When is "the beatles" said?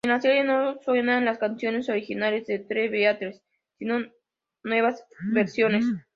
2.57-3.39